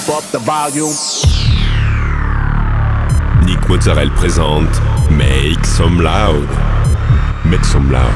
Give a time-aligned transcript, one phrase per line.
[0.00, 0.92] volume.
[3.46, 6.48] Nick Mozzarella présente Make Some Loud.
[7.44, 8.10] Make some loud.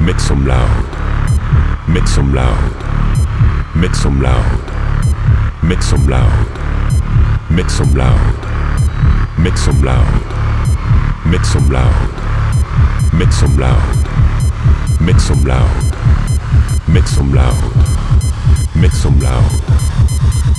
[0.00, 0.68] Make some loud.
[1.88, 2.52] Make some loud.
[3.74, 4.44] Make some loud.
[5.64, 6.28] Make some loud.
[7.50, 8.28] Make some loud.
[9.38, 10.06] Make some loud.
[11.26, 12.12] Make some loud.
[13.12, 13.98] Make some loud.
[15.00, 15.96] Make some loud.
[16.88, 17.72] Make some loud.
[18.76, 20.11] Make some loud.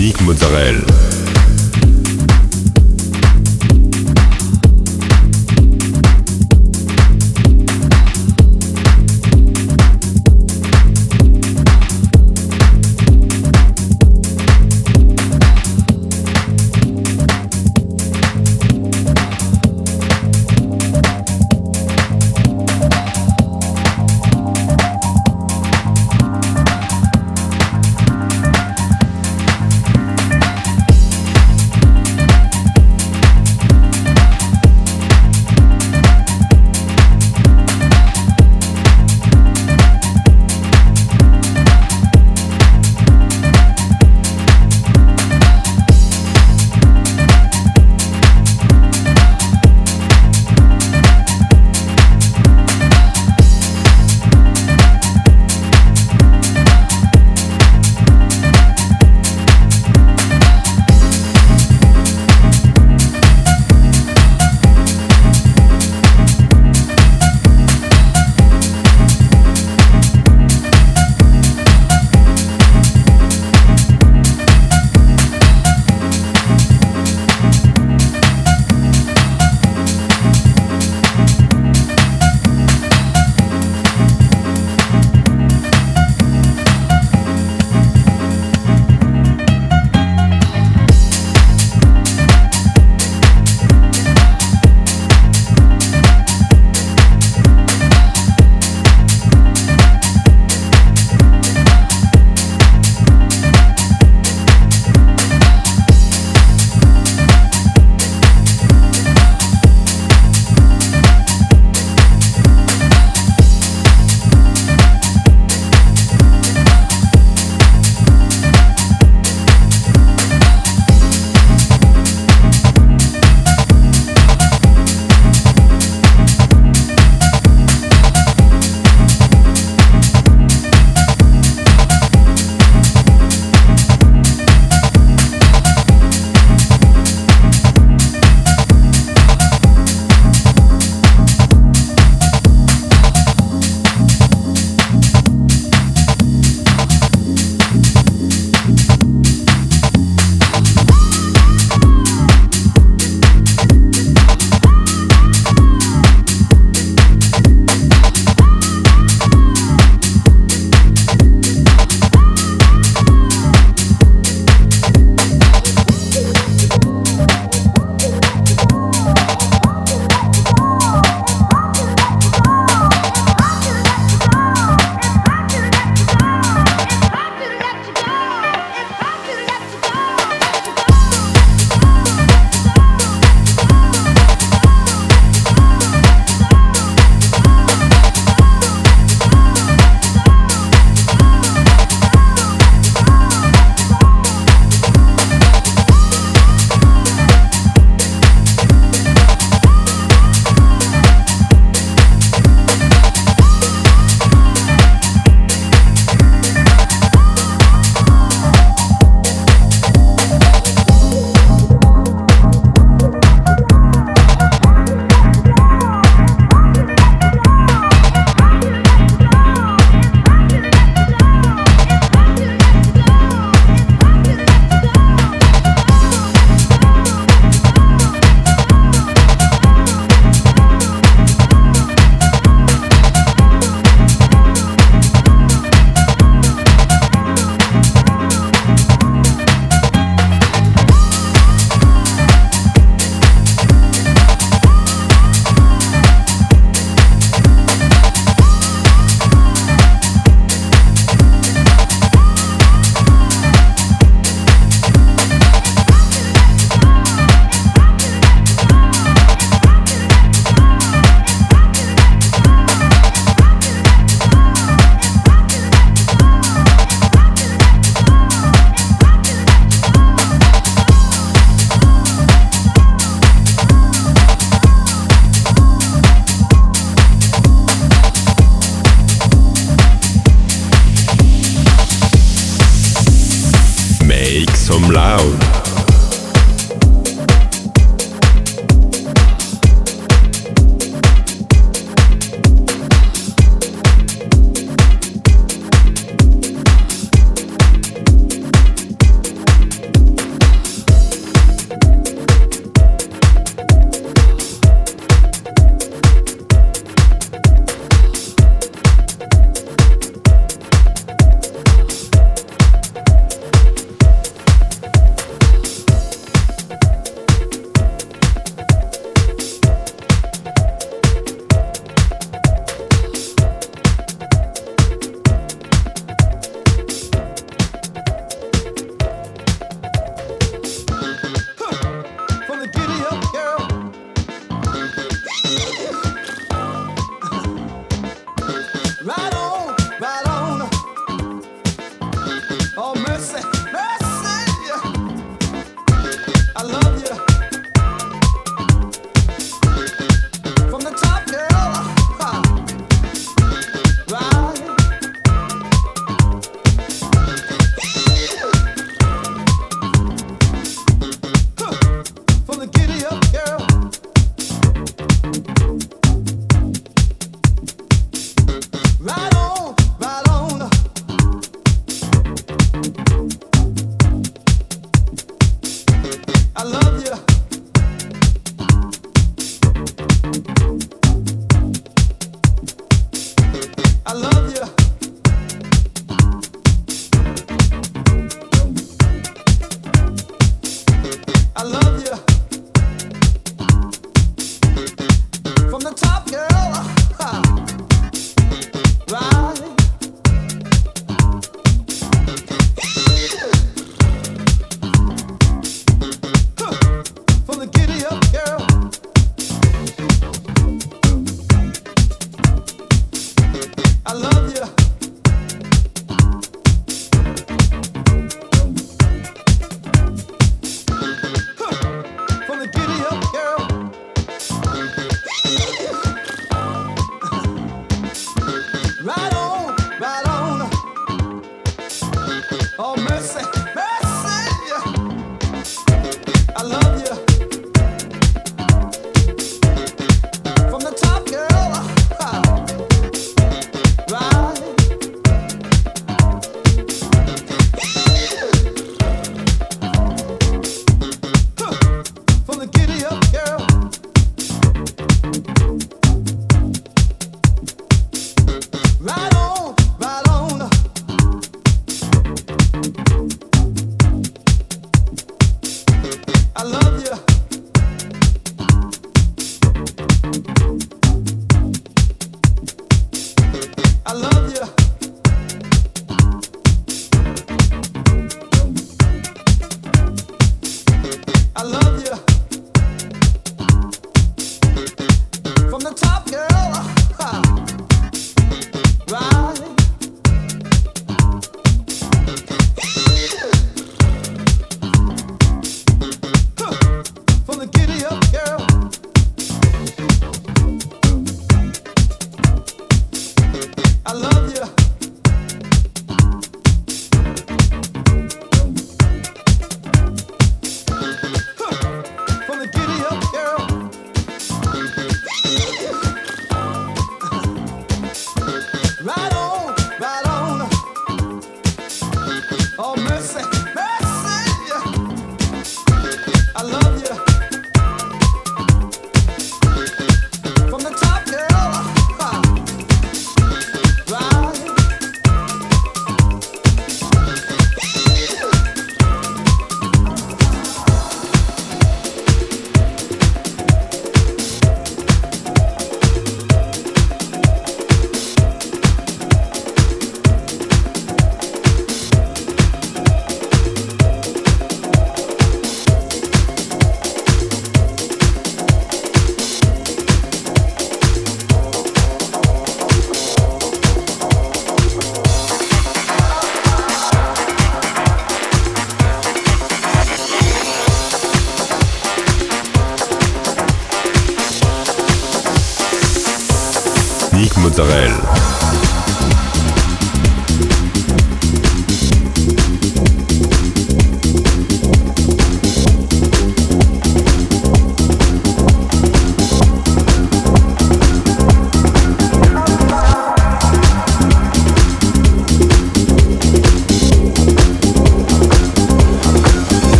[0.00, 1.19] Technik Mozzarella.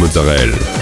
[0.00, 0.79] Mozzarella.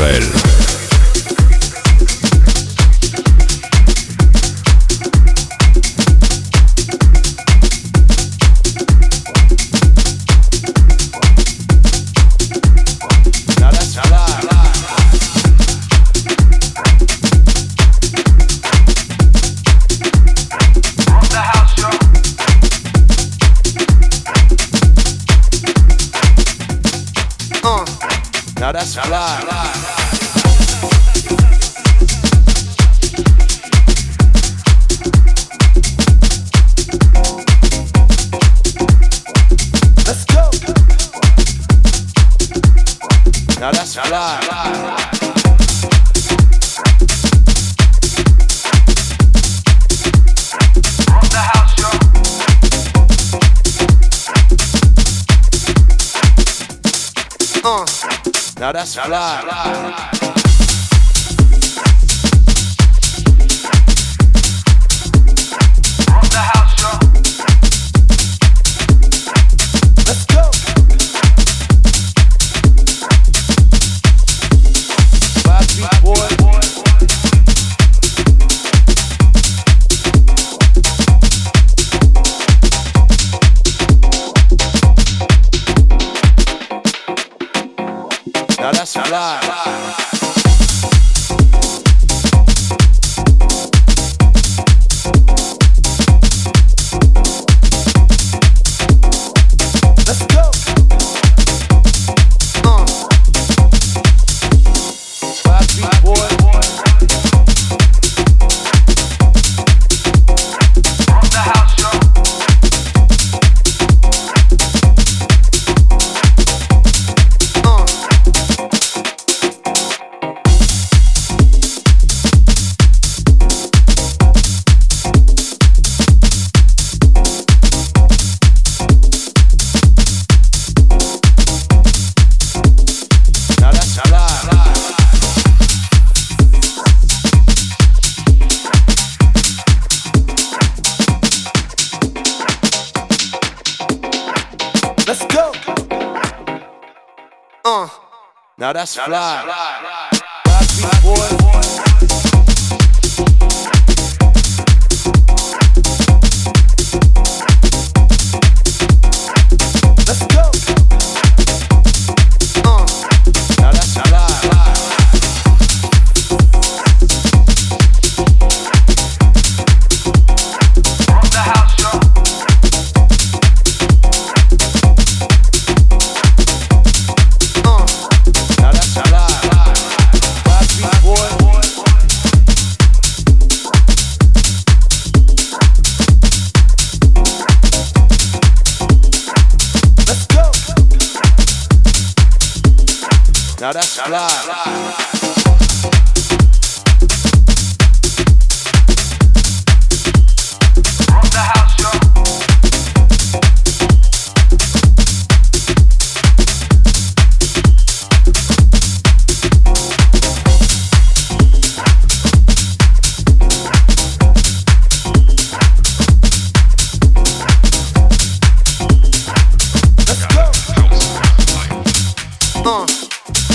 [0.00, 0.39] Israel.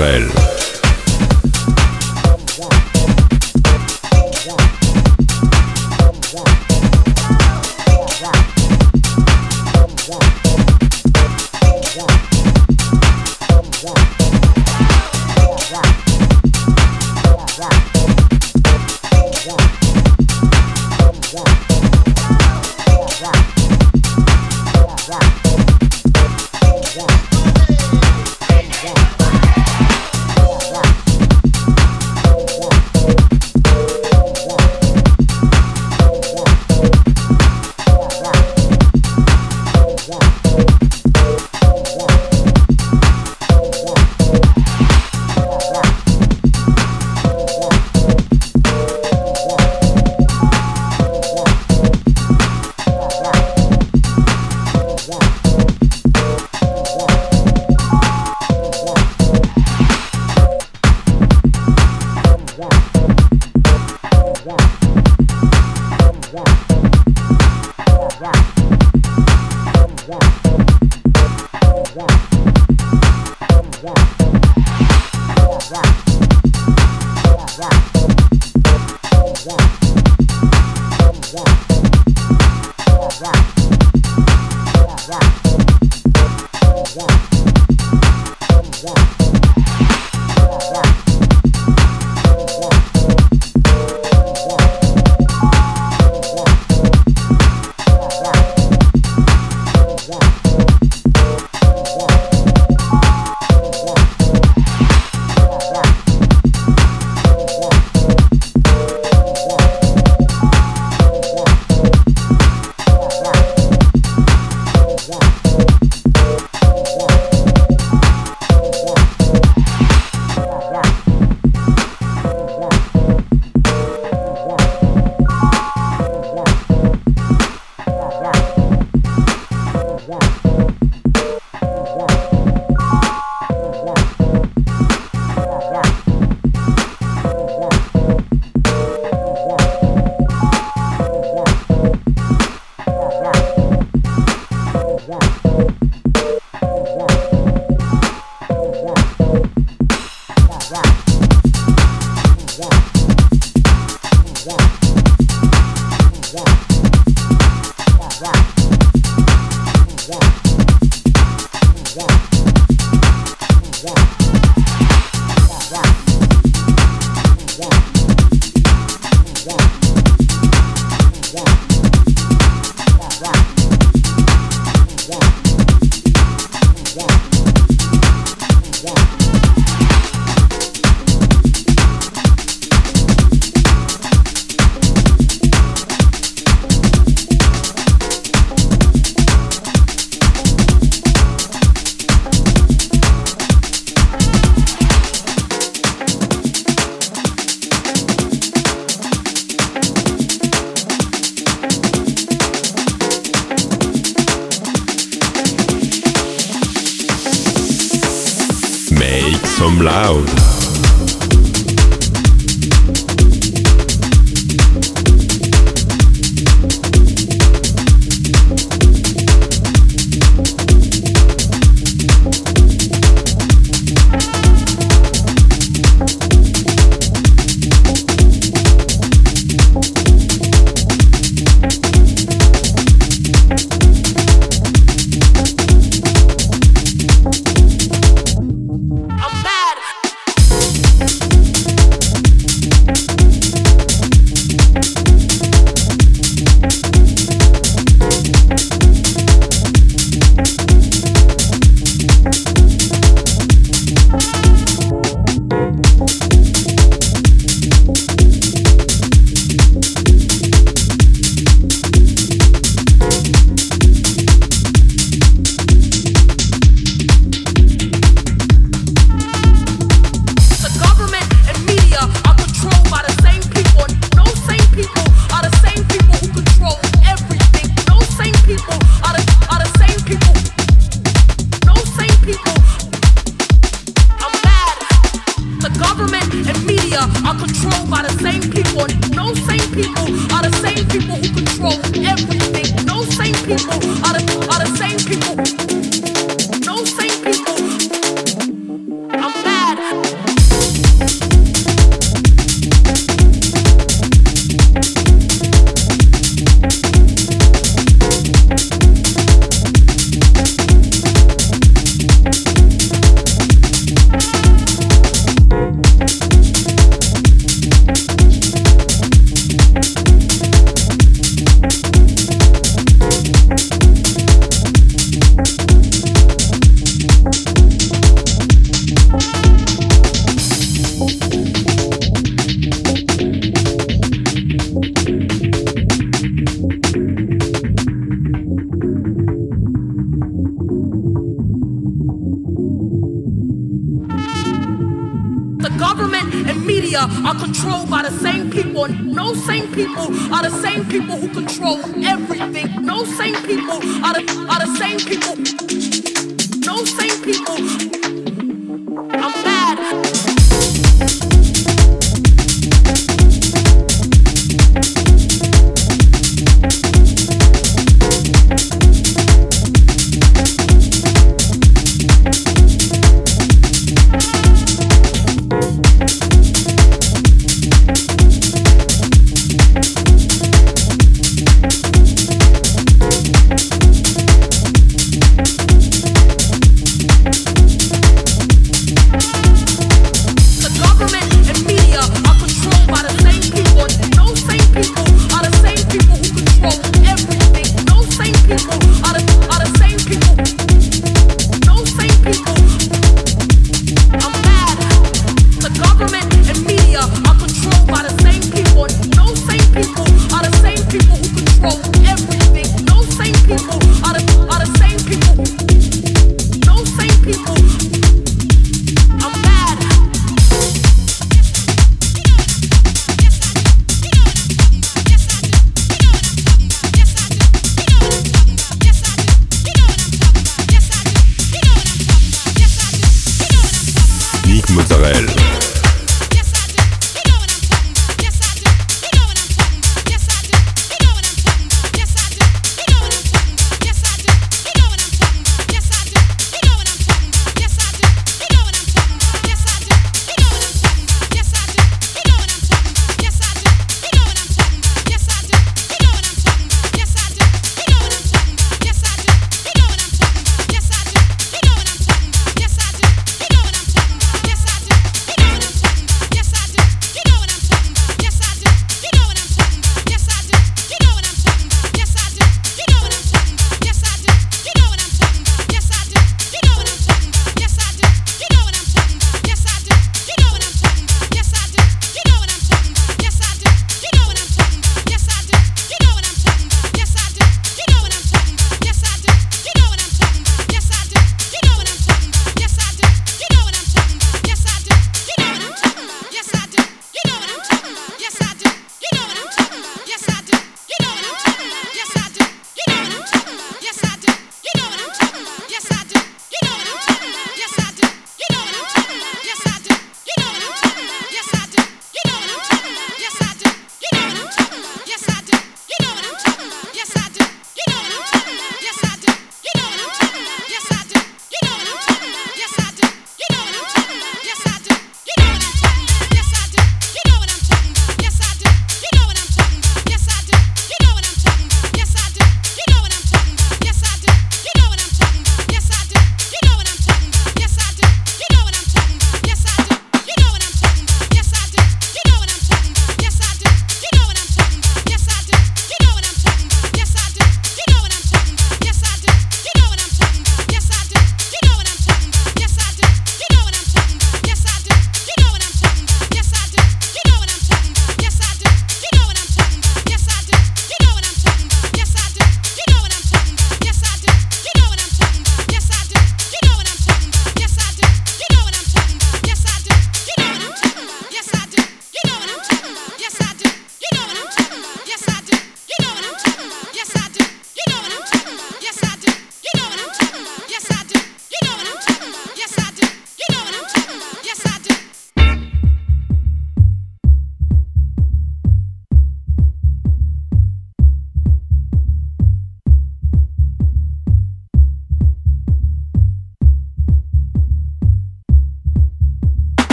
[0.00, 0.39] Sorel.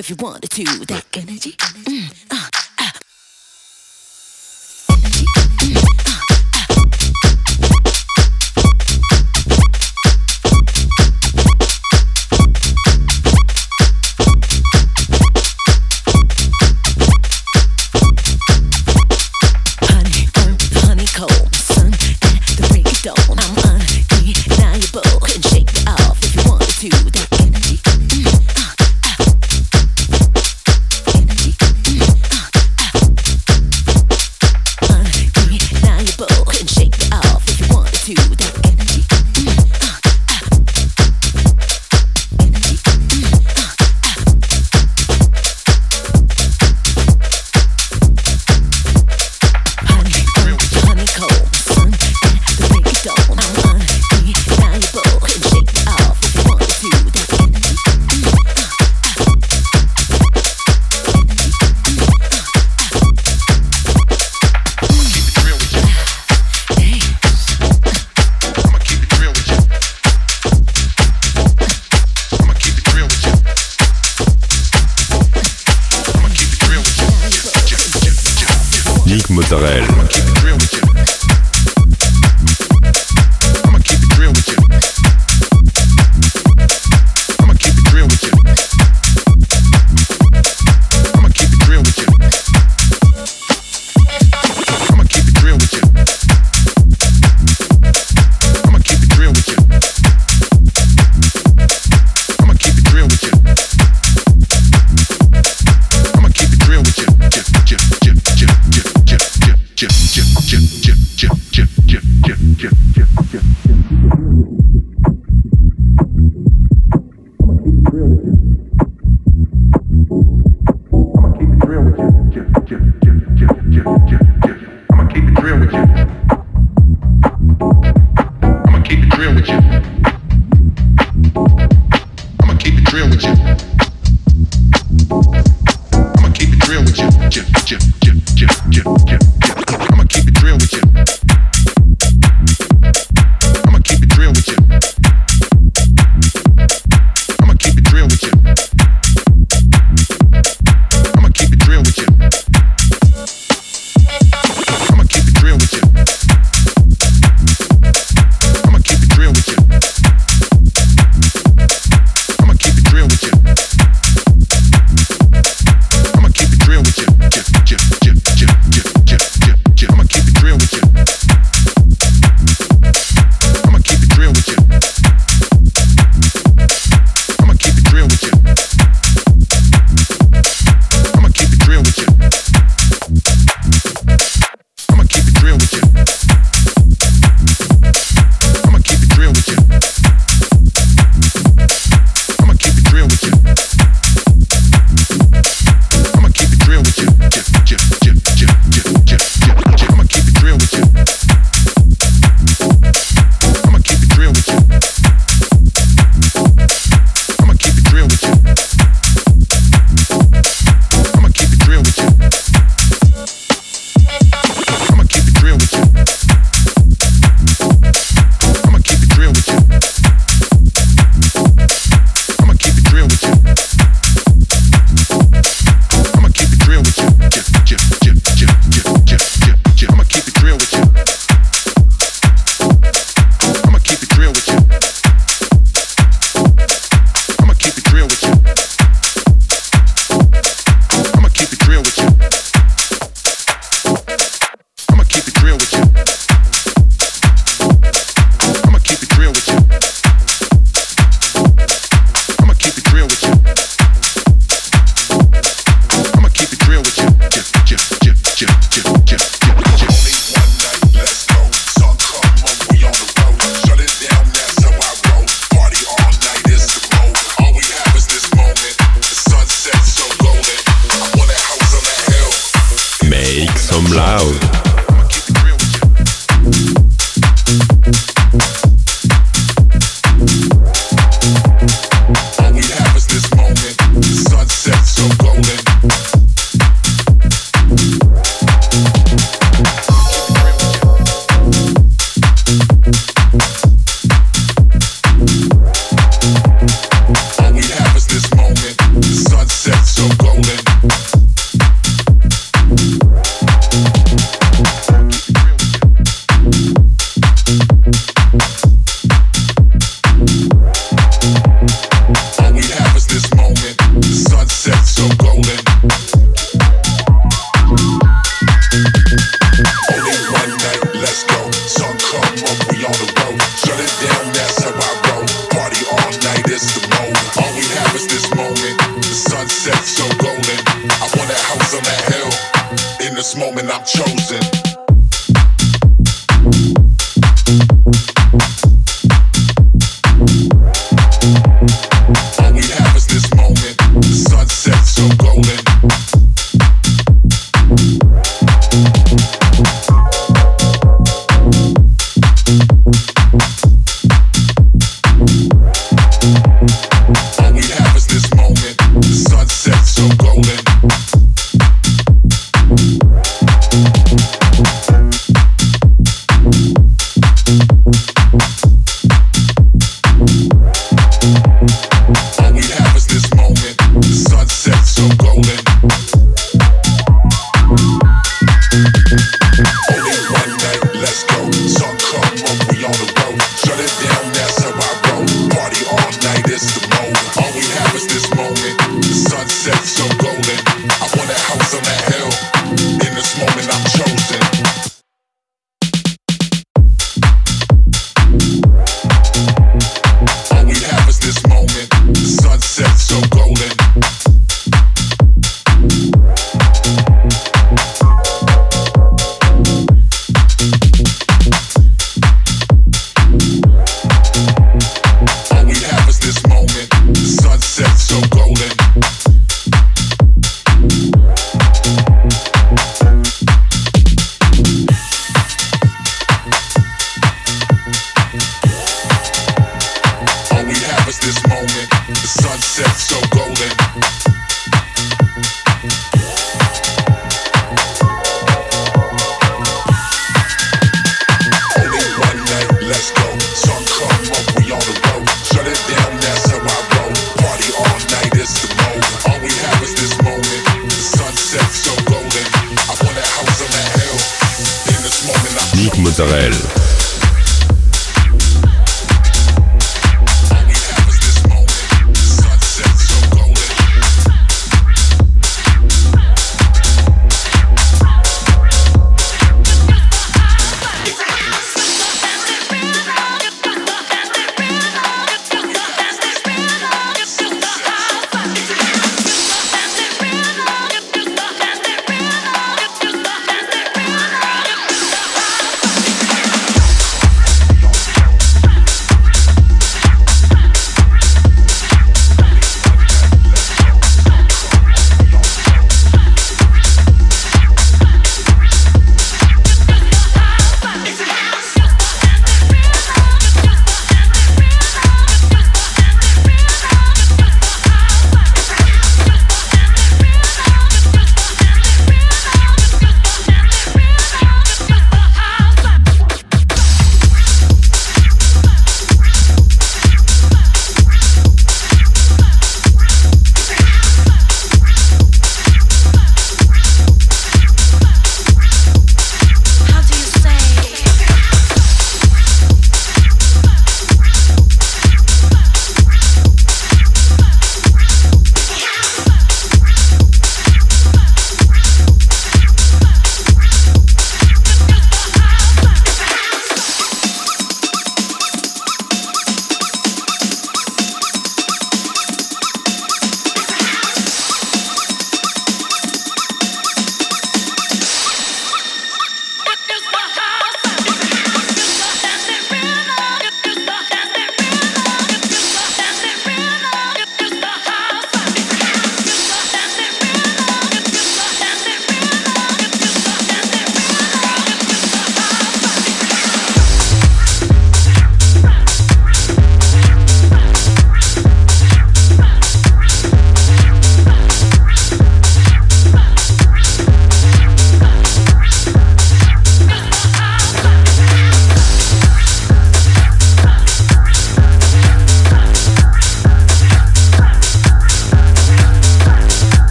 [0.00, 0.64] If you wanted to.
[0.86, 1.52] That energy.
[1.52, 1.89] Mm,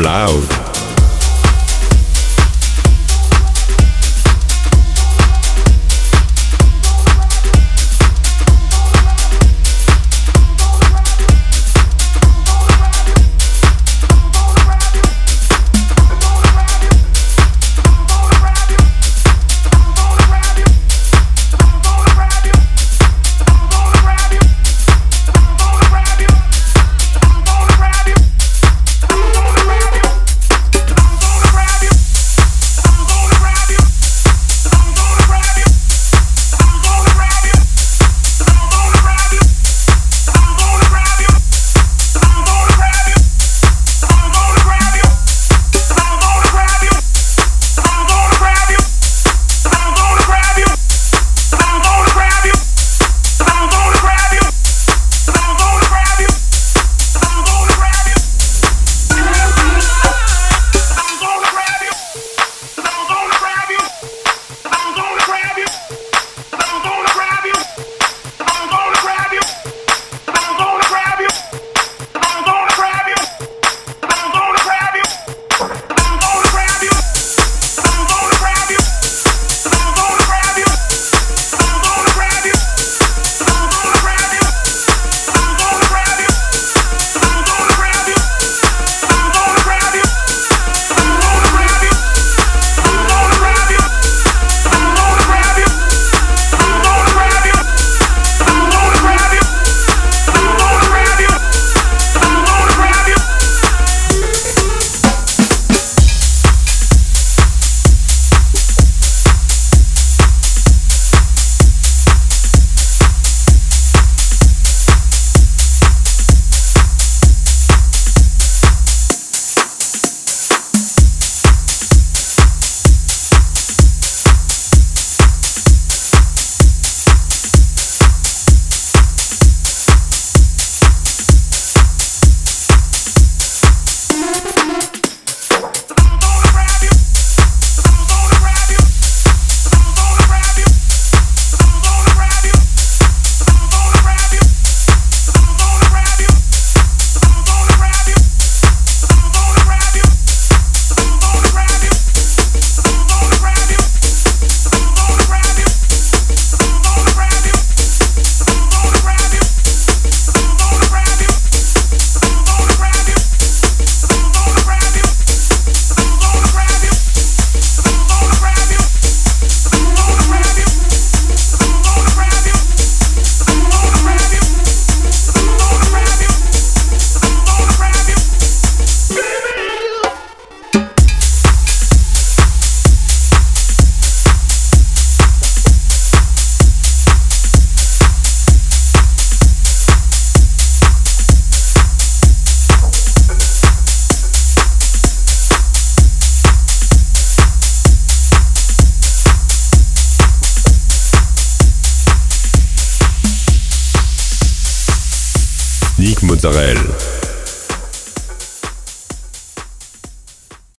[0.00, 0.63] loud.